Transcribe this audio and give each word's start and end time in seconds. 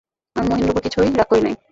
আমি 0.35 0.47
মহিনের 0.49 0.71
উপর 0.71 0.81
কিছুই 0.85 1.09
রাগ 1.11 1.27
করি 1.29 1.41
নাই। 1.45 1.55